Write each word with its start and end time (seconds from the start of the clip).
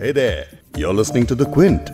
Hey 0.00 0.12
there, 0.12 0.46
you're 0.76 0.94
listening 0.94 1.26
to 1.26 1.34
The 1.34 1.44
Quint. 1.44 1.88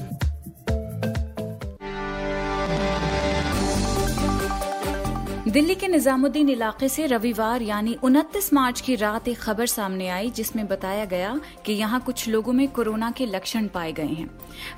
Delhi 5.48 5.74
के 5.74 5.88
निजामुद्दीन 5.88 6.48
इलाके 6.48 6.88
से 6.88 7.06
रविवार 7.06 7.62
यानी 7.62 7.96
29 8.04 8.52
मार्च 8.52 8.80
की 8.80 8.96
रात 8.96 9.28
एक 9.28 9.38
खबर 9.38 9.66
सामने 9.66 10.08
आई 10.08 10.30
जिसमें 10.30 10.66
बताया 10.68 11.04
गया 11.04 11.40
कि 11.66 11.72
यहाँ 11.72 12.00
कुछ 12.00 12.28
लोगों 12.28 12.52
में 12.52 12.68
कोरोना 12.68 13.10
के 13.10 13.26
लक्षण 13.26 13.68
पाए 13.68 13.92
गए 13.92 14.12
हैं। 14.12 14.30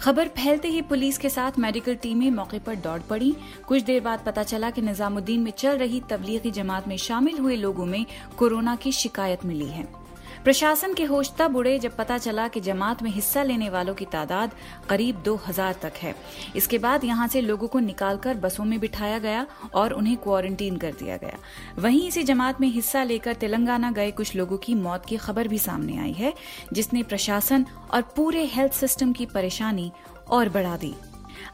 खबर 0.03 0.29
फैलते 0.29 0.69
ही 0.69 0.83
पुलिस 0.83 1.19
के 1.19 1.31
साथ 1.31 1.59
मेडिकल 1.59 1.95
टीमें 1.95 2.31
मौके 2.31 2.59
पर 2.59 2.77
दौड़ 2.77 3.01
पड़ी। 3.11 3.35
कुछ 3.69 3.83
देर 3.83 4.01
बाद 4.01 4.25
पता 4.27 4.43
चला 4.43 4.71
कि 4.71 4.83
निजामुद्दीन 4.83 5.41
में 5.41 5.53
चल 5.59 5.79
रही 5.79 6.03
तबलीगी 6.11 6.51
जमात 6.51 6.89
में 6.89 6.97
शामिल 6.97 7.39
हुए 7.39 7.57
लोगों 7.57 7.87
में 7.87 8.05
कोरोना 8.39 8.77
की 8.77 8.93
शिकायत 8.93 9.45
मिली 9.45 9.69
है। 9.69 10.06
प्रशासन 10.47 10.93
के 10.95 11.05
होश 11.05 11.31
तब 11.39 11.57
उड़े 11.57 11.79
जब 11.79 11.97
पता 11.97 12.17
चला 12.19 12.47
कि 12.49 12.61
जमात 12.61 13.03
में 13.03 13.11
हिस्सा 13.11 13.43
लेने 13.43 13.69
वालों 13.69 13.95
की 13.95 14.05
तादाद 14.05 14.51
करीब 14.89 15.23
2000 15.23 15.79
तक 15.83 15.93
है। 15.93 16.15
इसके 16.57 16.79
बाद 16.79 17.05
यहाँ 17.05 17.27
से 17.29 17.41
लोगों 17.41 17.69
को 17.69 17.79
निकालकर 17.79 18.35
बसों 18.35 18.65
में 18.65 18.79
बिठाया 18.81 19.19
गया 19.19 19.47
और 19.75 19.93
उन्हें 19.93 20.17
क्वारंटीन 20.17 20.77
कर 20.77 20.93
दिया 20.93 21.17
गया। 21.17 21.39
वहीं 21.79 22.07
इसी 22.09 22.23
जमात 22.23 22.61
में 22.61 22.69
हिस्सा 22.69 23.03
लेकर 23.03 23.35
तेलंगाना 23.35 23.91
गए 23.91 24.11
कुछ 24.11 24.35
लोगों 24.37 24.59
की 24.59 24.75
मौत 24.75 25.07
की 25.07 25.17
खबर 25.17 25.49
भी 25.49 25.59
सामने 25.59 25.99
आई 25.99 26.13
है, 26.13 26.33
जिसने 26.73 27.03
प्रशासन 27.03 27.67
और 27.91 28.03
पूरे 28.17 28.45
हेल्थ 28.45 28.73
सिस्टम 28.73 29.13
की 29.13 29.27
परेशानी 29.27 29.91
और 30.31 30.49
बढ़ा 30.49 30.77
दी। 30.77 30.95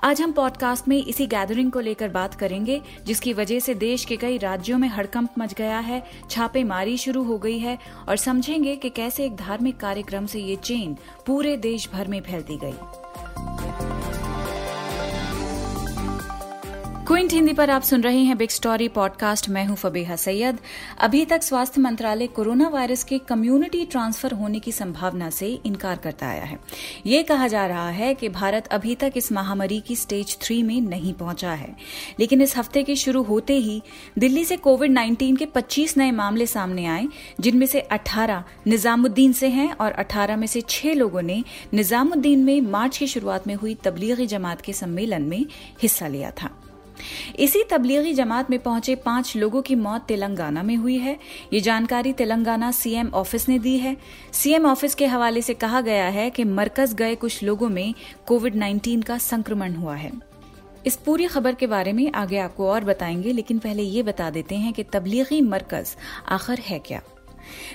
आज 0.00 0.22
हम 0.22 0.32
पॉडकास्ट 0.32 0.88
में 0.88 1.04
इसी 1.04 1.26
गैदरिंग 1.26 1.72
को 1.72 1.80
लेकर 1.80 2.08
बात 2.08 2.34
करेंगे, 2.34 2.80
जिसकी 3.06 3.32
वजह 3.32 3.58
से 3.58 3.74
देश 3.74 4.04
के 4.04 4.16
कई 4.16 4.38
राज्यों 4.38 4.78
में 4.78 4.88
हड़कंप 4.88 5.30
मच 5.38 5.54
गया 5.54 5.78
है, 5.78 6.02
छापेमारी 6.30 6.96
शुरू 6.96 7.22
हो 7.22 7.38
गई 7.38 7.58
है, 7.58 7.78
और 8.08 8.16
समझेंगे 8.16 8.76
कि 8.76 8.90
कैसे 8.90 9.24
एक 9.24 9.36
धार्मिक 9.36 9.76
कार्यक्रम 9.76 10.26
से 10.26 10.40
ये 10.40 10.56
चेन 10.56 10.96
पूरे 11.26 11.56
देश 11.56 11.88
भर 11.92 12.08
में 12.08 12.20
फैलती 12.20 12.56
गई। 12.56 12.74
क्विंट 17.06 17.32
हिंदी 17.32 17.52
पर 17.52 17.70
आप 17.70 17.82
सुन 17.82 18.02
रहे 18.02 18.18
हैं 18.18 18.38
बिग 18.38 18.48
स्टोरी 18.48 18.88
पॉडकास्ट। 18.88 19.48
मैं 19.48 19.66
हूँ 19.66 19.76
फबीहा 19.76 20.16
सैयद। 20.16 20.58
अभी 20.98 21.24
तक 21.24 21.42
स्वास्थ्य 21.42 21.80
मंत्रालय 21.80 22.26
कोरोना 22.26 22.68
वायरस 22.68 23.04
के 23.04 23.18
कम्युनिटी 23.18 23.84
ट्रांसफ़र 23.86 24.32
होने 24.32 24.60
की 24.60 24.72
संभावना 24.72 25.30
से 25.30 25.60
इनकार 25.66 25.96
करता 25.96 26.26
आया 26.26 26.44
है। 26.44 26.58
ये 27.06 27.22
कहा 27.22 27.48
जा 27.48 27.66
रहा 27.66 27.88
है 27.90 28.14
कि 28.14 28.28
भारत 28.28 28.66
अभी 28.66 28.94
तक 28.94 29.12
इस 29.16 29.32
महामारी 29.32 29.80
की 29.80 29.96
स्टेज 29.96 30.38
थ्री 30.40 30.62
में 30.62 30.80
नहीं 30.80 31.12
पहुँचा 31.12 31.52
है। 31.52 31.76
लेकिन 32.20 32.42
इस 32.42 32.56
हफ़्ते 32.56 32.82
के 32.82 32.96
शुरू 32.96 33.22
होते 33.22 33.56
ही 33.56 33.82
दिल्ली 34.18 34.44
से 34.44 34.56
कोविड 34.56 34.90
नाइन्टीन 34.90 35.36
के 35.36 35.46
पच्चीस 35.46 35.96
नए 35.96 36.10
मामले 36.10 36.46
सामने 36.46 36.86
आए, 36.86 37.08
जिनमें 37.40 37.66
से 37.66 37.80
अठारह 37.80 38.44
निजामुद्दीन 38.66 39.32
से 39.32 39.48
हैं 39.48 39.72
और 39.72 39.92
अठारह 39.92 40.36
में 40.36 40.46
से 40.46 40.60
छह 40.60 40.94
लोगों 40.94 41.22
ने 41.22 41.44
निजामुद्दीन 41.74 42.44
में 42.44 42.60
मार्च 42.60 42.98
की 42.98 43.06
शुरुआत 43.06 43.46
में 43.46 43.54
हुई 43.54 43.74
तबलीगी 43.74 44.26
जमात 44.26 44.60
के 44.60 44.72
सम्मेलन 44.72 45.22
में 45.22 45.46
हिस्सा 45.82 46.08
लिया 46.08 46.30
था। 46.30 46.61
इसी 47.38 47.64
तबलीगी 47.70 48.14
जमात 48.14 48.50
में 48.50 48.58
पहुँचे 48.58 48.94
पाँच 48.94 49.36
लोगों 49.36 49.62
की 49.62 49.74
मौत 49.74 50.04
तेलंगाना 50.08 50.62
में 50.62 50.76
हुई 50.76 50.98
है। 50.98 51.18
ये 51.52 51.60
जानकारी 51.60 52.12
तेलंगाना 52.12 52.70
सीएम 52.70 53.10
ऑफ़िस 53.14 53.48
ने 53.48 53.58
दी 53.58 53.78
है। 53.78 53.96
सीएम 54.32 54.66
ऑफ़िस 54.66 54.94
के 54.94 55.06
हवाले 55.06 55.42
से 55.42 55.54
कहा 55.54 55.80
गया 55.80 56.08
है 56.08 56.30
कि 56.30 56.44
मरकज 56.44 56.94
गए 56.94 57.14
कुछ 57.14 57.42
लोगों 57.42 57.68
में 57.68 57.94
कोविड 58.26 58.54
19 58.54 59.04
का 59.04 59.18
संक्रमण 59.18 59.74
हुआ 59.74 59.94
है। 59.94 60.12
इस 60.86 60.96
पूरी 60.96 61.26
खबर 61.26 61.54
के 61.54 61.66
बारे 61.66 61.92
में 61.92 62.12
आगे 62.12 62.38
आपको 62.38 62.70
और 62.70 62.84
बताएँगे, 62.84 63.32
लेकिन 63.32 63.58
पहले 63.58 63.82
ये 63.82 64.02
बता 64.02 64.30
देते 64.30 64.54
हैं 64.54 64.72
कि 64.72 64.82
तबलीगी 64.82 65.40
मरकज 65.40 65.96
आखिर 66.28 66.58
है 66.58 66.78
क्या। 66.78 67.02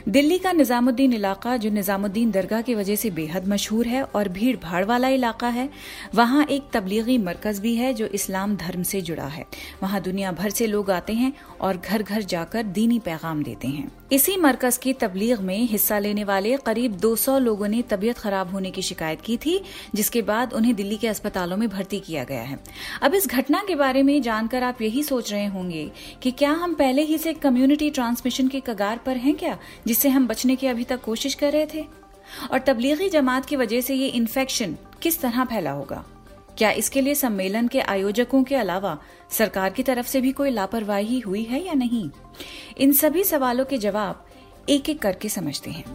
दिल्ली 0.08 0.38
का 0.38 0.52
निजामुद्दीन 0.52 1.14
इलाका, 1.14 1.58
जो 1.58 1.70
निजामुद्दीन 1.70 2.32
दरगाह 2.32 2.62
की 2.62 2.76
वजह 2.76 2.96
से 2.96 3.10
बेहद 3.10 3.48
मशहूर 3.48 3.88
है 3.88 4.04
और 4.06 4.30
भीड़ 4.30 4.56
भाड़ 4.58 4.84
वाला 4.86 5.08
इलाका 5.08 5.48
है, 5.48 5.70
वहाँ 6.16 6.46
एक 6.46 6.70
तबलीगी 6.74 7.18
मरकज 7.18 7.60
भी 7.60 7.76
है 7.76 7.94
जो 7.94 8.06
इस्लाम 8.06 8.56
धर्म 8.56 8.84
से 8.84 9.02
जुड़ा 9.02 9.28
है। 9.28 9.46
वहाँ 9.84 10.02
दुनिया 10.02 10.32
भर 10.32 10.50
से 10.50 10.68
लोग 10.68 10.92
आते 10.92 11.14
हैं 11.14 11.34
और 11.62 11.78
घर 11.78 12.04
घर 12.04 12.22
जाकर 12.22 12.64
दीनी 12.64 13.00
पैगाम 13.00 13.44
देते 13.44 13.68
हैं। 13.68 13.92
इसी 14.12 14.38
मरकज 14.38 14.78
की 14.78 14.94
तबलीग 14.94 15.40
में 15.40 15.58
हिस्सा 15.58 16.00
लेने 16.00 16.24
वाले 16.24 16.58
करीब 16.58 16.92
200 16.92 17.40
लोगों 17.40 17.68
ने 17.68 17.82
तबीयत 17.82 18.18
खराब 18.18 18.52
होने 18.52 18.72
की 18.72 18.82
शिकायत 18.82 19.22
की 19.22 19.38
थी, 19.38 19.64
जिसके 19.96 20.22
बाद 20.22 20.54
उन्हें 20.54 20.76
दिल्ली 20.76 20.98
के 20.98 21.08
अस्पतालों 21.08 21.58
में 21.58 21.70
भर्ती 21.70 22.00
किया 22.00 22.24
गया 22.24 22.42
है। 22.42 22.60
अब 23.02 23.14
इस 23.14 23.28
घटना 23.28 23.64
के 23.68 23.76
बारे 23.76 24.04
में 24.04 24.22
जानकर 24.22 24.64
आप 24.64 24.82
यही 24.82 25.04
सोच 25.04 25.32
रहे 25.32 25.46
होंगे 25.46 25.92
कि 26.22 26.32
क्या 26.32 26.52
हम 26.52 26.74
पहले 26.74 27.02
ही 27.02 27.18
से 27.18 27.34
कम्युनिटी 27.34 27.90
ट्रांसमिशन 27.90 28.48
के 28.48 28.60
कगार 28.60 28.98
पर 28.98 29.18
हैं 29.18 29.36
क्या, 29.36 29.58
जिससे 29.88 30.10
हम 30.10 30.28
बचने 30.28 30.56
की 30.56 30.68
अभी 30.68 30.84
तक 30.84 31.02
कोशिश 31.02 31.34
कर 31.34 31.52
रहे 31.52 31.66
थे? 31.66 31.86
और 32.52 32.60
तबलीगी 32.60 33.10
जमात 33.10 33.46
की 33.46 33.56
वजह 33.56 33.82
से 33.82 33.96
ये 33.96 34.08
इन्फेक्शन 34.08 34.78
किस 35.02 35.22
तरह 35.22 35.46
फैला 35.46 35.72
होगा? 35.72 36.06
क्या 36.58 36.72
इसके 36.72 37.02
लिए 37.02 37.16
सम्मेलन 37.16 37.68
के 37.68 37.80
आयोजकों 37.80 38.44
के 38.44 38.56
अलावा 38.56 38.98
सरकार 39.30 39.70
की 39.70 39.84
तरफ़ 39.84 40.08
से 40.08 40.22
भी 40.22 40.32
कोई 40.32 40.50
लापरवाही 40.50 41.20
हुई 41.20 41.44
है 41.44 41.66
या 41.66 41.74
नहीं? 41.74 42.10
इन 42.78 42.94
सभी 42.94 43.24
सवालों 43.24 43.66
के 43.66 43.78
जवाब 43.78 44.26
एक 44.70 44.90
एक 44.90 45.00
करके 45.00 45.30
समझते 45.30 45.72
हैं। 45.72 45.86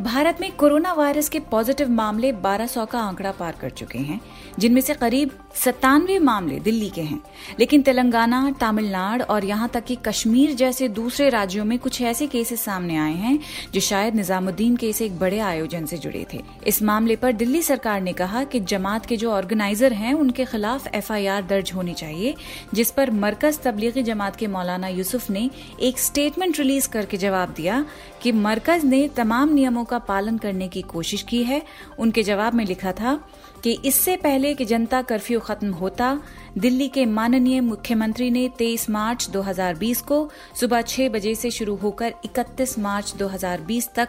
भारत 0.00 0.38
में 0.40 0.56
कोरोना 0.56 0.92
वायरस 0.92 1.28
के 1.28 1.40
पॉजिटिव 1.40 1.90
मामले 1.90 2.32
1200 2.32 2.86
का 2.86 3.00
आंकड़ा 3.00 3.32
पार 3.32 3.52
कर 3.60 3.70
चुके 3.70 3.98
हैं, 3.98 4.20
जिनमें 4.58 4.80
से 4.80 4.94
करीब 4.94 5.30
सत्तानवे 5.64 6.18
मामले 6.18 6.60
दिल्ली 6.60 6.88
के 6.88 7.00
हैं। 7.00 7.20
लेकिन 7.60 7.82
तेलंगाना, 7.82 8.50
तमिलनाडु 8.60 9.24
और 9.24 9.44
यहाँ 9.44 9.68
तक 9.68 9.84
कि 9.84 9.96
कश्मीर 9.96 10.54
जैसे 10.54 10.88
दूसरे 10.88 11.28
राज्यों 11.28 11.64
में 11.64 11.78
कुछ 11.78 12.02
ऐसे 12.02 12.26
केसेस 12.26 12.60
सामने 12.60 12.96
आए 12.96 13.14
हैं, 13.14 13.38
जो 13.74 13.80
शायद 13.80 14.14
निजामुद्दीन 14.14 14.76
के 14.76 14.88
इस 14.88 15.02
एक 15.02 15.18
बड़े 15.18 15.38
आयोजन 15.38 15.86
से 15.86 15.98
जुड़े 15.98 16.26
थे। 16.34 16.42
इस 16.66 16.82
मामले 16.82 17.16
पर 17.16 17.32
दिल्ली 17.32 17.62
सरकार 17.62 18.00
ने 18.00 18.12
कहा 18.12 18.44
कि 18.44 18.60
जमात 18.60 19.06
के 19.06 19.16
जो 19.16 19.32
ऑर्गेनाइजर 19.32 19.92
हैं, 19.92 20.14
उनके 20.14 20.44
खिलाफ 20.44 20.86
एफआईआर 20.86 21.42
दर्ज 21.42 21.72
होनी 21.74 21.94
चाहिए, 21.94 22.34
जिस 22.74 22.90
पर 22.90 23.10
मरकज 23.10 23.58
तबलीगी 23.58 24.02
जमात 24.02 24.36
के 24.36 24.46
मौलाना 24.46 24.88
यूसुफ 24.88 25.30
ने 25.30 25.50
एक 25.80 25.98
स्टेटमेंट 25.98 26.58
रिलीज़ 26.58 26.88
करके 26.88 27.16
जवाब 27.16 27.48
दिया 27.48 27.86
कि 28.22 28.32
मरकज 28.32 28.84
ने 28.84 29.08
तमाम 29.08 29.48
नियमों 29.48 29.84
का 29.84 29.98
पालन 29.98 30.38
करने 30.38 30.68
की 30.68 30.82
कोशिश 30.82 31.22
की 31.22 31.42
है। 31.42 31.62
उनके 31.98 32.22
जवाब 32.22 32.54
में 32.54 32.64
लिखा 32.64 32.92
था 32.92 33.20
कि 33.64 33.78
इससे 33.84 34.16
पहले 34.16 34.54
कि 34.54 34.64
जनता 34.64 35.02
कर्फ्यू 35.02 35.40
खत्म 35.46 35.72
होता, 35.72 36.18
दिल्ली 36.58 36.88
के 36.88 37.04
माननीय 37.06 37.60
मुख्यमंत्री 37.60 38.30
ने 38.30 38.48
23 38.58 38.88
मार्च 38.90 39.28
2020 39.30 40.00
को 40.00 40.18
सुबह 40.60 40.82
6 40.82 41.08
बजे 41.08 41.34
से 41.34 41.50
शुरू 41.50 41.74
होकर 41.76 42.14
31 42.24 42.78
मार्च 42.78 43.14
2020 43.16 43.88
तक 43.94 44.08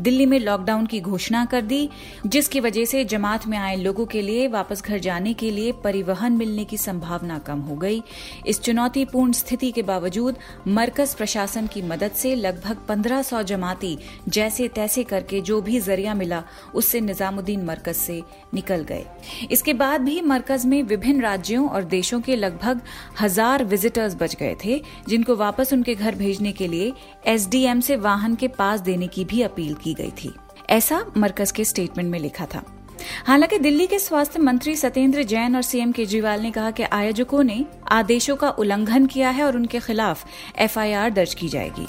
दिल्ली 0.00 0.26
में 0.26 0.38
लॉकडाउन 0.40 0.86
की 0.86 1.00
घोषणा 1.00 1.44
कर 1.44 1.62
दी, 1.62 1.88
जिसकी 2.26 2.60
वजह 2.60 2.84
से 2.84 3.04
जमात 3.04 3.46
में 3.46 3.56
आए 3.58 3.76
लोगों 3.76 4.06
के 4.06 4.22
लिए 4.22 4.46
वापस 4.48 4.82
घर 4.82 4.98
जाने 4.98 5.32
के 5.34 5.50
लिए 5.50 5.72
परिवहन 5.84 6.32
मिलने 6.32 6.64
की 6.64 6.76
संभावना 6.76 7.38
कम 7.38 7.60
हो 7.60 7.76
गई। 7.76 8.02
इस 8.46 8.60
चुनौतीपूर्ण 8.60 9.32
स्थिति 9.32 9.70
के 9.70 9.82
बावजूद 9.82 10.36
मरकज 10.68 11.14
प्रशासन 11.14 11.66
की 11.66 11.82
मदद 11.84 12.12
से 12.12 12.34
लगभग 12.34 12.86
1500 12.88 13.42
जमाती 13.44 13.96
जैसे 14.28 14.68
तैसे 14.70 15.04
करके 15.04 15.40
जो 15.40 15.60
भी 15.60 15.80
ज़रिया 15.80 16.14
मिला, 16.14 16.42
उससे 16.74 17.00
निजामुद्दीन 17.00 17.64
मरकज 17.64 17.96
से 17.96 18.22
निकल 18.54 18.82
गए। 18.82 19.04
इसके 19.50 19.72
बाद 19.74 20.00
भी 20.00 20.20
मरकज 20.22 20.66
में 20.66 20.82
विभिन्न 20.84 21.22
राज्यों 21.22 21.68
और 21.68 21.84
देशों 21.86 22.20
के 22.20 22.36
लगभग 22.36 22.80
हज़ार 23.20 23.64
विजिटर्स 23.64 24.14
बच 24.14 24.36
गए 24.36 24.56
थे, 24.64 24.80
जिनको 25.08 25.36
वापस 25.36 25.72
उनके 25.72 25.94
घर 25.94 26.14
भेजने 26.14 26.52
के 26.52 26.68
लिए 26.68 26.92
एसडीएम 27.26 27.80
से 27.80 27.96
वाहन 27.98 28.34
के 28.34 28.48
पास 28.50 28.80
देने 28.80 29.06
की 29.08 29.24
भी 29.24 29.42
अपील 29.42 29.74
की 29.74 29.87
गई 29.94 30.10
थी। 30.10 30.34
ऐसा 30.70 31.04
मरकज 31.16 31.50
के 31.50 31.64
स्टेटमेंट 31.64 32.10
में 32.10 32.18
लिखा 32.18 32.46
था। 32.46 32.62
हालाँकि 33.26 33.58
दिल्ली 33.58 33.86
के 33.86 33.98
स्वास्थ्य 33.98 34.38
मंत्री 34.38 34.76
सत्येंद्र 34.76 35.22
जैन 35.22 35.56
और 35.56 35.62
सीएम 35.62 35.92
केजरीवाल 35.92 36.40
ने 36.40 36.50
कहा 36.50 36.70
कि 36.70 36.82
आयोजकों 36.82 37.42
ने 37.42 37.64
आदेशों 37.88 38.36
का 38.36 38.50
उल्लंघन 38.50 39.06
किया 39.06 39.30
है 39.30 39.44
और 39.44 39.56
उनके 39.56 39.80
खिलाफ 39.80 40.26
एफआईआर 40.58 41.10
दर्ज 41.10 41.34
की 41.34 41.48
जाएगी। 41.48 41.86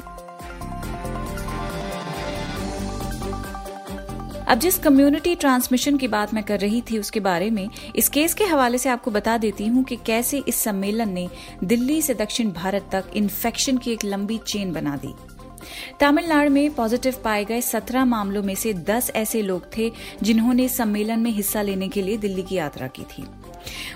अब 4.48 4.60
जिस 4.60 4.78
कम्युनिटी 4.78 5.36
ट्रांसमिशन 5.36 5.98
की 5.98 6.08
बात 6.08 6.34
मैं 6.34 6.44
कर 6.44 6.60
रही 6.60 6.82
थी, 6.82 6.98
उसके 6.98 7.20
बारे 7.20 7.50
में 7.50 7.70
इस 7.96 8.10
केस 8.10 8.34
के 8.34 8.44
हवाले 8.44 8.78
से 8.78 8.90
आपको 8.90 9.12
बता 9.12 9.38
देती 9.38 9.68
हूँ 9.68 9.84
कि 9.84 9.96
कैसे 9.96 10.44
इस 10.48 10.56
सम्मेलन 10.56 11.10
ने 11.10 11.30
दिल्ली 11.64 12.02
से 12.02 12.14
दक्षिण 12.14 12.52
भारत 12.52 12.90
तक 12.92 13.12
इन्फेक्शन 13.14 13.78
की 13.78 13.92
एक 13.92 14.06
लंबी 14.06 14.38
चेन 14.38 14.74
बना 14.74 14.96
दी। 14.96 15.14
तमिलनाडु 16.00 16.52
में 16.52 16.74
पॉजिटिव 16.74 17.16
पाए 17.24 17.46
गए 17.46 17.62
सत्रह 17.62 18.06
मामलों 18.06 18.44
में 18.44 18.56
से 18.56 18.74
दस 18.74 19.12
ऐसे 19.16 19.42
लोग 19.42 19.66
थे 19.78 19.92
जिन्होंने 20.24 20.68
सम्मेलन 20.70 21.20
में 21.20 21.32
हिस्सा 21.32 21.62
लेने 21.62 21.88
के 21.88 22.02
लिए 22.02 22.18
दिल्ली 22.18 22.44
की 22.44 22.56
यात्रा 22.56 22.88
की 22.88 23.04
थी। 23.04 23.26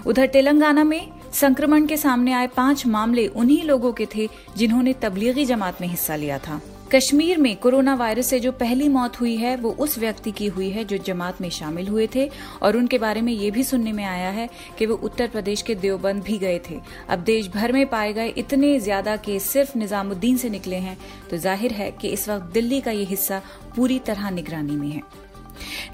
उधर 0.05 0.27
तेलंगाना 0.27 0.83
में 0.83 1.09
संक्रमण 1.33 1.85
के 1.85 1.97
सामने 1.97 2.33
आए 2.33 2.47
पाँच 2.47 2.85
मामले 2.85 3.27
उन्हीं 3.27 3.63
लोगों 3.63 3.93
के 3.93 4.07
थे 4.15 4.29
जिन्होंने 4.57 4.93
तबलीगी 4.93 5.45
जमात 5.45 5.81
में 5.81 5.87
हिस्सा 5.87 6.15
लिया 6.15 6.37
था। 6.37 6.61
कश्मीर 6.93 7.37
में 7.37 7.55
कोरोना 7.57 7.93
वायरस 7.95 8.27
से 8.27 8.39
जो 8.39 8.51
पहली 8.51 8.87
मौत 8.89 9.19
हुई 9.19 9.35
है, 9.35 9.55
वो 9.55 9.69
उस 9.71 9.97
व्यक्ति 9.99 10.31
की 10.31 10.47
हुई 10.47 10.69
है 10.69 10.83
जो 10.83 10.97
जमात 10.97 11.39
में 11.41 11.49
शामिल 11.49 11.87
हुए 11.87 12.07
थे। 12.15 12.29
और 12.61 12.77
उनके 12.77 12.97
बारे 12.97 13.21
में 13.21 13.31
ये 13.33 13.49
भी 13.51 13.63
सुनने 13.63 13.91
में 13.91 14.03
आया 14.03 14.29
है 14.29 14.47
कि 14.77 14.85
वो 14.85 14.95
उत्तर 15.03 15.27
प्रदेश 15.27 15.61
के 15.61 15.75
देवबंद 15.75 16.23
भी 16.23 16.37
गए 16.37 16.59
थे। 16.69 16.79
अब 17.09 17.19
देश 17.21 17.47
भर 17.47 17.71
में 17.71 17.85
पाए 17.89 18.13
गए 18.13 18.27
इतने 18.37 18.79
ज़्यादा 18.79 19.15
केस 19.19 19.49
सिर्फ़ 19.49 19.77
निजामुद्दीन 19.77 20.37
से 20.37 20.49
निकले 20.49 20.75
हैं। 20.77 20.97
तो 21.29 21.37
ज़ाहिर 21.37 21.73
है 21.73 21.89
कि 21.91 22.07
इस 22.07 22.27
वक्त 22.29 22.53
दिल्ली 22.53 22.81
का 22.81 22.91
ये 22.91 23.03
हिस्सा 23.05 23.41
पूरी 23.75 23.99
तरह 23.99 24.29
निगरानी 24.29 24.75
में 24.75 24.87
है। 24.89 25.01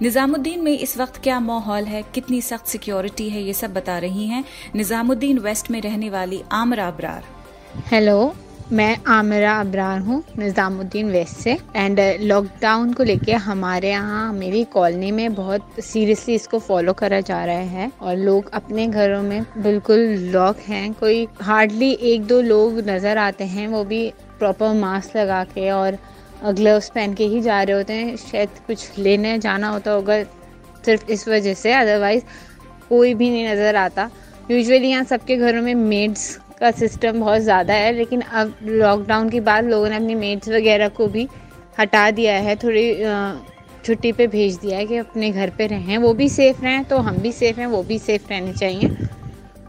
निजामुद्दीन 0.01 0.63
में 0.63 0.71
इस 0.71 0.97
वक्त 0.97 1.21
क्या 1.23 1.39
माहौल 1.39 1.83
है? 1.83 2.03
कितनी 2.13 2.41
सख्त 2.41 2.67
सिक्योरिटी 2.67 3.29
है? 3.29 3.43
ये 3.43 3.53
सब 3.53 3.73
बता 3.73 3.97
रही 3.99 4.27
हैं 4.27 4.43
निजामुद्दीन 4.75 5.39
वेस्ट 5.39 5.71
में 5.71 5.81
रहने 5.81 6.09
वाली 6.09 6.41
आमरा 6.51 6.87
अबरार। 6.87 7.23
हेलो। 7.87 8.33
मैं 8.71 8.97
आमिरा 9.07 9.53
अबरार 9.59 9.99
हूँ, 9.99 10.21
निज़ामुद्दीन 10.39 11.09
वेस्ट 11.11 11.35
से। 11.35 11.57
एंड 11.75 11.99
लॉकडाउन 12.21 12.91
को 12.93 13.03
लेके 13.03 13.33
हमारे 13.33 13.89
यहाँ, 13.89 14.31
मेरी 14.33 14.63
कॉलोनी 14.63 15.09
में 15.11 15.33
बहुत 15.35 15.79
सीरियसली 15.83 16.35
इसको 16.35 16.59
फॉलो 16.59 16.93
करा 16.93 17.19
जा 17.21 17.43
रहा 17.45 17.55
है। 17.55 17.91
और 18.01 18.15
लोग 18.15 18.49
अपने 18.53 18.85
घरों 18.87 19.21
में 19.23 19.45
बिल्कुल 19.57 19.99
लॉक 20.33 20.57
हैं। 20.67 20.91
कोई 20.93 21.27
हार्डली 21.41 21.91
एक 22.03 22.25
दो 22.27 22.39
लोग 22.41 22.77
नज़र 22.89 23.17
आते 23.17 23.43
हैं, 23.43 23.67
वो 23.67 23.83
भी 23.83 24.07
प्रॉपर 24.39 24.73
मास्क 24.73 25.15
लगा 25.17 25.43
के 25.45 25.69
और 25.71 25.97
ग्लव्स 26.45 26.89
पहन 26.89 27.13
के 27.13 27.25
ही 27.25 27.41
जा 27.41 27.61
रहे 27.63 27.77
होते 27.77 27.93
हैं। 27.93 28.15
शायद 28.17 28.49
कुछ 28.67 28.99
लेने 28.99 29.37
जाना 29.39 29.69
होता 29.69 29.91
होगा 29.91 30.21
सिर्फ़ 30.85 31.09
इस 31.11 31.27
वजह 31.27 31.53
से 31.53 31.73
अदरवाइज़ 31.73 32.23
कोई 32.89 33.13
भी 33.13 33.29
नहीं 33.29 33.47
नज़र 33.47 33.75
आता। 33.75 34.09
यूजुअली 34.51 34.87
यहाँ 34.87 35.03
सबके 35.05 35.37
घरों 35.37 35.61
में 35.61 35.73
मेड्स 35.75 36.37
का 36.61 36.71
सिस्टम 36.71 37.19
बहुत 37.19 37.41
ज़्यादा 37.41 37.73
है, 37.73 37.91
लेकिन 37.93 38.21
अब 38.21 38.53
लॉकडाउन 38.63 39.29
के 39.29 39.39
बाद 39.41 39.65
लोगों 39.65 39.89
ने 39.89 39.95
अपनी 39.95 40.15
मेड्स 40.15 40.49
वगैरह 40.49 40.87
को 40.89 41.07
भी 41.07 41.27
हटा 41.79 42.09
दिया 42.11 42.33
है, 42.37 42.55
थोड़ी 42.55 42.93
छुट्टी 43.85 44.11
पे 44.11 44.27
भेज 44.27 44.55
दिया 44.57 44.77
है 44.77 44.85
कि 44.85 44.97
अपने 44.97 45.29
घर 45.31 45.49
पे 45.57 45.67
रहें। 45.67 45.97
वो 45.97 46.13
भी 46.13 46.27
सेफ़ 46.29 46.61
रहें 46.63 46.83
तो 46.85 46.97
हम 46.99 47.17
भी 47.17 47.31
सेफ़ 47.31 47.59
हैं 47.59 47.67
वो 47.67 47.81
भी 47.83 47.99
सेफ़ 47.99 48.27
रहने 48.29 48.53
चाहिए। 48.53 49.07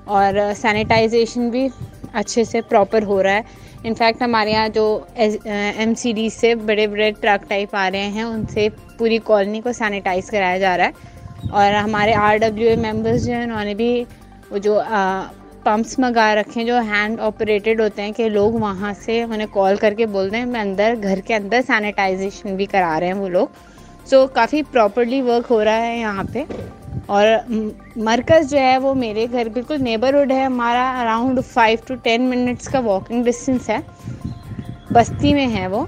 और 0.09 0.53
सैनिटाइजेशन 0.55 1.51
भी 1.51 1.69
अच्छे 2.15 2.45
से 2.45 2.61
प्रॉपर 2.63 3.03
हो 3.03 3.21
रहा 3.23 3.35
है। 3.35 3.45
इनफैक्ट 3.87 4.23
हमारे 4.23 4.53
यहाँ 4.53 4.69
जो 4.71 4.85
एम 5.17 5.95
सी 5.95 6.13
डी 6.13 6.29
से 6.31 6.55
बड़े 6.57 6.87
बड़े 6.87 7.11
ट्रक 7.13 7.45
टाइप 7.49 7.75
आ 7.75 7.87
रहे 7.89 8.01
हैं, 8.01 8.25
उनसे 8.25 8.69
पूरी 8.99 9.19
कॉलोनी 9.21 9.61
को 9.61 9.73
सैनिटाइज़ 9.73 10.31
कराया 10.31 10.59
जा 10.59 10.75
रहा 10.77 10.87
है। 10.87 11.49
और 11.53 11.75
हमारे 11.75 12.13
आर 12.15 12.39
डब्ल्यू 12.39 12.69
ए 12.69 12.77
मेंबर्स 12.79 13.23
जो 13.23 13.33
हैं, 13.33 13.45
उन्होंने 13.45 13.75
भी 13.75 14.07
वो 14.53 14.59
जो 14.59 14.75
पंप्स 15.61 15.99
मंगा 16.01 16.33
रखे 16.35 16.59
हैं 16.61 16.67
जो 16.67 16.81
हैंड 16.83 17.21
ऑपरेटेड 17.21 17.81
होते 17.81 18.03
हैं 18.03 18.13
कि 18.13 18.29
लोग 18.29 18.59
वहाँ 18.61 18.93
से 18.97 19.23
उन्हें 19.25 19.49
कॉल 19.51 19.77
करके 19.77 20.07
बोल 20.09 20.31
दें 20.31 20.45
मैं 20.45 20.61
अंदर 20.61 20.97
घर 20.97 21.21
के 21.21 21.35
अंदर 21.35 21.61
सैनिटाइजेशन 21.63 22.57
भी 22.57 22.67
करा 22.67 22.97
रहे 22.99 23.09
हैं 23.09 23.17
वो 23.17 23.29
लोग। 23.29 23.51
सो 24.07 24.17
so, 24.17 24.35
काफ़ी 24.35 24.63
प्रॉपरली 24.65 25.21
वर्क 25.23 25.47
हो 25.47 25.63
रहा 25.63 25.75
है 25.77 25.99
यहाँ 25.99 26.25
पे। 26.35 26.47
और 27.11 27.27
मरकज़ 27.99 28.47
जो 28.49 28.59
है 28.59 28.79
वो 28.79 28.95
मेरे 28.95 29.27
घर 29.27 29.49
बिल्कुल 29.49 29.79
नेबरहुड 29.79 30.33
है। 30.33 30.45
हमारा 30.45 30.89
around 31.01 31.41
five 31.41 31.79
to 31.89 31.95
ten 32.05 32.23
minutes 32.25 32.69
का 32.69 32.81
वॉकिंग 32.81 33.25
डिस्टेंस 33.25 33.71
है। 33.71 33.83
बस्ती 34.93 35.35
में 35.35 35.47
है 35.49 35.67
वो। 35.69 35.87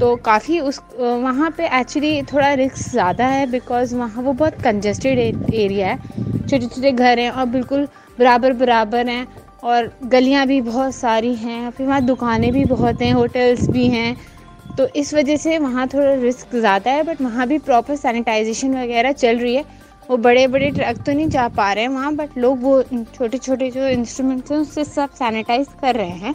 तो 0.00 0.14
काफ़ी 0.26 0.58
उस 0.60 0.80
वहाँ 0.98 1.50
पे 1.56 1.66
एक्चुअली 1.78 2.22
थोड़ा 2.22 2.52
रिस्क 2.54 2.76
ज़्यादा 2.90 3.26
है 3.26 3.46
बिकॉज़ 3.50 3.94
वहाँ 3.96 4.22
वो 4.22 4.32
बहुत 4.32 4.60
कंजस्टेड 4.62 5.18
एरिया 5.18 5.88
है। 5.88 6.33
छोटे 6.44 6.66
छोटे 6.66 6.92
घर 6.92 7.18
हैं 7.18 7.30
और 7.30 7.46
बिल्कुल 7.48 7.86
बराबर 8.18 8.52
बराबर 8.54 9.08
हैं 9.08 9.26
और 9.62 9.90
गलियाँ 10.04 10.46
भी 10.46 10.60
बहुत 10.60 10.94
सारी 10.94 11.34
हैं, 11.34 11.70
फिर 11.70 11.86
वहाँ 11.86 12.00
दुकानें 12.02 12.52
भी 12.52 12.64
बहुत 12.66 13.02
हैं 13.02 13.12
होटल्स 13.14 13.68
भी 13.68 13.86
हैं। 13.88 14.16
तो 14.78 14.86
इस 14.96 15.12
वजह 15.14 15.36
से 15.36 15.58
वहाँ 15.58 15.86
थोड़ा 15.88 16.14
रिस्क 16.14 16.54
ज़्यादा 16.56 16.90
है 16.90 17.02
बट 17.02 17.20
वहाँ 17.22 17.46
भी 17.46 17.58
प्रॉपर 17.60 17.96
सैनिटाइजेशन 17.96 18.74
वगैरह 18.76 19.12
चल 19.12 19.38
रही 19.38 19.54
है। 19.54 19.64
वो 20.08 20.16
बड़े 20.16 20.46
बड़े 20.46 20.70
ट्रक 20.70 20.98
तो 21.06 21.12
नहीं 21.12 21.28
जा 21.28 21.46
पा 21.48 21.72
रहे 21.72 21.84
हैं 21.84 21.90
वहाँ 21.90 22.14
बट 22.14 22.36
लोग 22.38 22.62
वो 22.62 22.82
छोटे 22.82 23.38
छोटे 23.38 23.70
जो 23.70 23.86
इंस्ट्रूमेंट्स 23.88 24.52
हैं, 24.52 24.58
उससे 24.58 24.84
सब 24.84 25.10
सैनिटाइज 25.14 25.68
कर 25.80 25.94
रहे 25.94 26.08
हैं। 26.08 26.34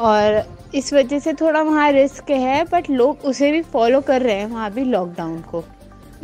और 0.00 0.42
इस 0.74 0.92
वजह 0.92 1.18
से 1.18 1.32
थोड़ा 1.32 1.62
वहाँ 1.62 1.90
रिस्क 1.92 2.30
है 2.30 2.64
बट 2.64 2.90
लोग 2.90 3.24
उसे 3.24 3.50
भी 3.52 3.62
फॉलो 3.64 4.00
कर 4.00 4.22
रहे 4.22 4.34
हैं 4.34 4.46
वहाँ 4.46 4.70
भी 4.70 4.84
लॉकडाउन 4.84 5.40
को। 5.42 5.64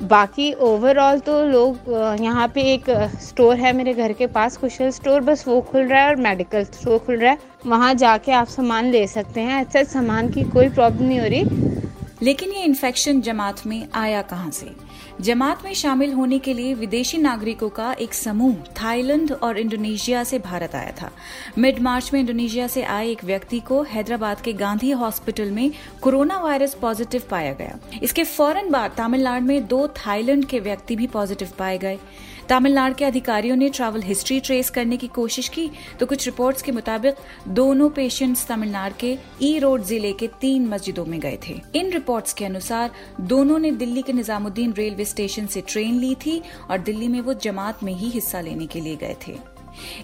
बाकी 0.00 0.52
ओवरऑल 0.52 1.18
तो 1.18 1.40
लोग 1.44 1.90
यहाँ 2.20 2.46
पे 2.54 2.62
एक 2.72 2.90
स्टोर 3.22 3.56
है 3.56 3.72
मेरे 3.72 3.92
घर 3.94 4.12
के 4.12 4.26
पास, 4.26 4.56
कुशल 4.56 4.90
स्टोर 4.90 5.20
बस 5.20 5.46
वो 5.48 5.60
खुल 5.60 5.82
रहा 5.82 6.00
है 6.02 6.08
और 6.08 6.16
मेडिकल 6.18 6.64
स्टोर 6.64 6.98
खुल 6.98 7.16
रहा 7.16 7.30
है। 7.30 7.38
वहाँ 7.66 7.92
जाके 7.94 8.32
आप 8.32 8.46
सामान 8.48 8.90
ले 8.90 9.06
सकते 9.06 9.40
हैं, 9.40 9.60
ऐसे 9.60 9.84
सामान 9.84 10.28
की 10.30 10.42
कोई 10.44 10.68
प्रॉब्लम 10.68 11.06
नहीं 11.06 11.20
हो 11.20 11.26
रही। 11.26 11.44
लेकिन 12.22 12.50
ये 12.50 12.64
इन्फेक्शन 12.64 13.20
जमात 13.20 13.66
में 13.66 13.86
आया 13.94 14.22
कहाँ 14.22 14.50
से? 14.50 14.66
जमात 15.20 15.64
में 15.64 15.74
शामिल 15.74 16.12
होने 16.12 16.38
के 16.38 16.54
लिए 16.54 16.74
विदेशी 16.74 17.18
नागरिकों 17.18 17.68
का 17.68 17.92
एक 17.92 18.14
समूह 18.14 18.54
थाईलैंड 18.54 19.32
और 19.32 19.58
इंडोनेशिया 19.58 20.24
से 20.24 20.38
भारत 20.38 20.74
आया 20.74 20.92
था। 21.02 21.10
मिड 21.58 21.80
मार्च 21.80 22.10
में 22.12 22.20
इंडोनेशिया 22.20 22.66
से 22.66 22.82
आए 22.82 23.08
एक 23.08 23.24
व्यक्ति 23.24 23.60
को 23.60 23.82
हैदराबाद 23.82 24.40
के 24.40 24.52
गांधी 24.52 24.90
हॉस्पिटल 24.90 25.50
में 25.50 25.72
कोरोना 26.02 26.38
वायरस 26.38 26.74
पॉजिटिव 26.74 27.22
पाया 27.30 27.52
गया। 27.52 27.78
इसके 28.02 28.24
फ़ौरन 28.24 28.70
बाद 28.70 28.92
तमिलनाडु 28.96 29.46
में 29.46 29.66
दो 29.66 29.88
थाईलैंड 29.88 30.44
के 30.44 30.60
व्यक्ति 30.60 30.96
भी 30.96 31.06
पॉजिटिव 31.06 31.52
पाए 31.58 31.78
गए। 31.78 31.98
तमिलनाडु 32.48 32.94
के 32.94 33.04
अधिकारियों 33.04 33.56
ने 33.56 33.68
ट्रैवल 33.68 34.02
हिस्ट्री 34.02 34.38
ट्रेस 34.40 34.70
करने 34.70 34.96
की 34.96 35.06
कोशिश 35.08 35.48
की। 35.48 35.70
तो 36.00 36.06
कुछ 36.06 36.26
रिपोर्ट्स 36.26 36.62
के 36.62 36.72
मुताबिक, 36.72 37.14
दोनों 37.48 37.88
पेशेंट्स 37.90 38.46
तमिलनाडु 38.46 38.94
के 39.00 39.16
ई 39.42 39.58
रोड 39.58 39.82
ज़िले 39.82 40.12
के 40.12 40.28
तीन 40.40 40.66
मस्जिदों 40.68 41.04
में 41.04 41.18
गए 41.20 41.38
थे। 41.48 41.60
इन 41.74 41.90
रिपोर्ट्स 41.92 42.32
के 42.32 42.44
अनुसार, 42.44 42.90
दोनों 43.22 43.58
ने 43.58 43.70
दिल्ली 43.72 44.02
के 44.02 44.12
निजामुद्दीन 44.12 44.72
रेलवे 44.72 45.04
स्टेशन 45.04 45.46
से 45.46 45.60
ट्रेन 45.68 45.98
ली 46.00 46.14
थी 46.16 46.40
और 46.70 46.78
दिल्ली 46.80 47.08
में 47.08 47.20
वो 47.20 47.34
जमात 47.34 47.82
में 47.82 47.92
ही 47.92 48.08
हिस्सा 48.10 48.40
लेने 48.40 48.66
के 48.66 48.80
लिए 48.80 48.96
गए 48.96 49.16
थे। 49.26 49.36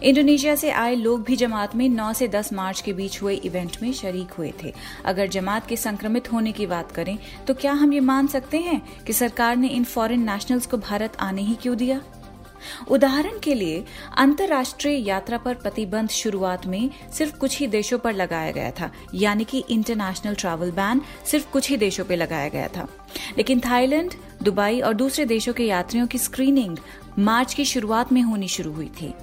इंडोनेशिया 0.02 0.54
से 0.54 0.70
आए 0.70 0.94
लोग 0.94 1.22
भी 1.24 1.36
जमात 1.36 1.74
में 1.76 1.88
9 1.88 2.12
से 2.12 2.28
10 2.28 2.52
मार्च 2.52 2.80
के 2.80 2.92
बीच 2.92 3.20
हुए 3.22 3.34
इवेंट 3.34 3.76
में 3.82 3.92
शरीक 3.92 4.32
हुए 4.32 4.52
थे। 4.62 4.72
अगर 5.04 5.26
जमात 5.28 5.66
के 5.66 5.76
संक्रमित 5.76 6.32
होने 6.32 6.52
की 6.52 6.66
बात 6.66 6.92
करें 6.92 7.16
तो 7.46 7.54
क्या 7.54 7.72
हम 7.72 7.92
ये 7.92 8.00
मान 8.02 8.26
सकते 8.26 8.58
हैं 8.58 8.80
कि 9.06 9.12
सरकार 9.12 9.56
ने 9.56 9.68
इन 9.68 9.84
फॉरेन 9.84 10.24
नेशनल्स 10.30 10.66
को 10.66 10.76
भारत 10.78 11.16
आने 11.20 11.42
ही 11.42 11.54
क्यों 11.54 11.76
दिया? 11.76 12.00
उदाहरण 12.88 13.38
के 13.38 13.54
लिए, 13.54 13.84
अंतर्राष्ट्रीय 14.16 15.08
यात्रा 15.08 15.38
पर 15.38 15.54
प्रतिबंध 15.54 16.08
शुरुआत 16.08 16.66
में 16.66 16.90
सिर्फ़ 17.12 17.38
कुछ 17.38 17.58
ही 17.58 17.66
देशों 17.66 17.98
पर 17.98 18.12
लगाया 18.12 18.50
गया 18.50 18.70
था। 18.70 18.90
यानी 19.14 19.44
कि 19.44 19.64
इंटरनेशनल 19.70 20.34
ट्रैवल 20.34 20.70
बैन 20.70 21.00
सिर्फ़ 21.26 21.50
कुछ 21.50 21.70
ही 21.70 21.76
देशों 21.76 22.04
पर 22.04 22.16
लगाया 22.16 22.48
गया 22.48 22.68
था। 22.68 22.88
लेकिन 23.36 23.60
थाईलैंड, 23.60 24.14
दुबई 24.42 24.80
और 24.80 24.94
दूसरे 24.94 25.24
देशों 25.24 25.52
के 25.52 25.64
यात्रियों 25.64 26.06
की 26.06 26.18
स्क्रीनिंग 26.18 26.76
मार्च 27.18 27.54
की 27.54 27.64
शुरुआत 27.64 28.12
में 28.12 28.22
होनी 28.22 28.48
शुरू 28.48 28.72
हुई 28.72 28.90
थी। 29.02 29.14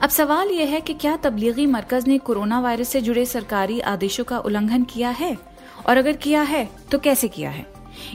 अब 0.00 0.10
सवाल 0.10 0.48
यह 0.48 0.66
है 0.66 0.80
कि 0.80 0.94
क्या 0.94 1.16
तबलीगी 1.16 1.66
मरकज 1.66 2.06
ने 2.08 2.18
कोरोना 2.18 2.60
वायरस 2.60 2.88
से 2.88 3.00
जुड़े 3.00 3.24
सरकारी 3.26 3.80
आदेशों 3.80 4.24
का 4.24 4.38
उल्लंघन 4.38 4.82
किया 4.84 5.10
है? 5.10 5.36
और 5.86 5.96
अगर 5.96 6.12
किया 6.12 6.42
है 6.42 6.68
तो 6.92 6.98
कैसे 6.98 7.28
किया 7.28 7.50
है? 7.50 7.66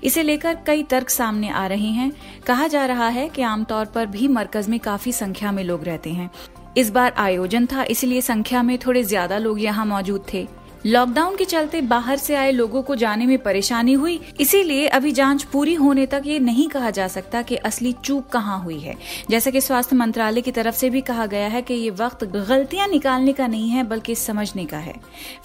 इसे 0.03 0.23
लेकर 0.23 0.57
कई 0.67 0.83
तर्क 0.83 1.09
सामने 1.09 1.49
आ 1.49 1.65
रहे 1.67 1.89
हैं। 1.89 2.11
कहा 2.47 2.67
जा 2.67 2.85
रहा 2.85 3.07
है 3.07 3.27
कि 3.29 3.41
आमतौर 3.41 3.85
पर 3.85 4.05
भी 4.05 4.27
मरकज 4.27 4.69
में 4.69 4.79
काफ़ी 4.79 5.11
संख्या 5.11 5.51
में 5.51 5.63
लोग 5.63 5.83
रहते 5.83 6.09
हैं। 6.09 6.29
इस 6.77 6.89
बार 6.89 7.13
आयोजन 7.17 7.65
था, 7.65 7.83
इसलिए 7.83 8.21
संख्या 8.21 8.63
में 8.63 8.77
थोड़े 8.77 9.03
ज़्यादा 9.03 9.37
लोग 9.37 9.61
यहाँ 9.61 9.85
मौजूद 9.85 10.25
थे। 10.33 10.47
लॉकडाउन 10.85 11.35
के 11.35 11.45
चलते 11.45 11.81
बाहर 11.81 12.17
से 12.17 12.35
आए 12.35 12.51
लोगों 12.51 12.81
को 12.83 12.95
जाने 12.95 13.25
में 13.25 13.37
परेशानी 13.37 13.93
हुई। 13.93 14.19
इसीलिए 14.39 14.87
अभी 14.87 15.11
जाँच 15.11 15.43
पूरी 15.43 15.73
होने 15.73 16.05
तक 16.05 16.23
ये 16.25 16.39
नहीं 16.39 16.67
कहा 16.69 16.89
जा 16.89 17.07
सकता 17.07 17.41
कि 17.41 17.55
असली 17.55 17.93
चूक 17.93 18.27
कहाँ 18.27 18.59
हुई 18.63 18.79
है। 18.79 18.95
जैसा 19.29 19.51
कि 19.51 19.61
स्वास्थ्य 19.61 19.95
मंत्रालय 19.95 20.41
की 20.41 20.51
तरफ़ 20.51 20.75
से 20.75 20.89
भी 20.89 21.01
कहा 21.01 21.25
गया 21.25 21.47
है 21.47 21.61
कि 21.61 21.73
ये 21.73 21.89
वक्त 21.89 22.23
गलतियाँ 22.23 22.87
निकालने 22.87 23.33
का 23.33 23.47
नहीं 23.47 23.69
है, 23.69 23.83
बल्कि 23.83 24.15
समझने 24.15 24.65
का 24.65 24.77
है। 24.77 24.95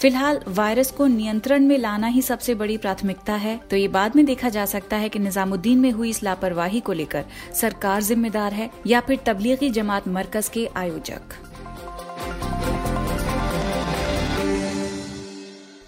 फ़िलहाल 0.01 0.39
वायरस 0.47 0.91
को 0.91 1.07
नियंत्रण 1.07 1.65
में 1.65 1.77
लाना 1.77 2.07
ही 2.07 2.21
सबसे 2.21 2.55
बड़ी 2.55 2.77
प्राथमिकता 2.77 3.33
है। 3.33 3.59
तो 3.69 3.75
ये 3.75 3.87
बाद 3.87 4.15
में 4.15 4.25
देखा 4.25 4.49
जा 4.49 4.65
सकता 4.65 4.97
है 4.97 5.09
कि 5.09 5.19
निजामुद्दीन 5.19 5.79
में 5.79 5.91
हुई 5.91 6.09
इस 6.09 6.23
लापरवाही 6.23 6.79
को 6.79 6.93
लेकर 6.93 7.25
सरकार 7.61 8.03
जिम्मेदार 8.03 8.53
है 8.53 8.69
या 8.87 8.99
फिर 8.99 9.19
तबलीगी 9.25 9.69
जमात 9.69 10.07
मरकज 10.07 10.49
के 10.49 10.69
आयोजक। 10.75 11.39